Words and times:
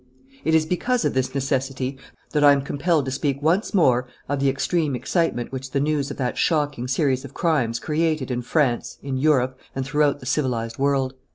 It 0.43 0.55
is 0.55 0.65
because 0.65 1.05
of 1.05 1.13
this 1.13 1.35
necessity 1.35 1.95
that 2.31 2.43
I 2.43 2.53
am 2.53 2.63
compelled 2.63 3.05
to 3.05 3.11
speak 3.11 3.39
once 3.39 3.71
more 3.71 4.07
of 4.27 4.39
the 4.39 4.49
extreme 4.49 4.95
excitement 4.95 5.51
which 5.51 5.69
the 5.69 5.79
news 5.79 6.09
of 6.09 6.17
that 6.17 6.39
shocking 6.39 6.87
series 6.87 7.23
of 7.23 7.35
crimes 7.35 7.77
created 7.79 8.31
in 8.31 8.41
France, 8.41 8.97
in 9.03 9.17
Europe 9.17 9.59
and 9.75 9.85
throughout 9.85 10.19
the 10.19 10.25
civilized 10.25 10.79
world. 10.79 11.13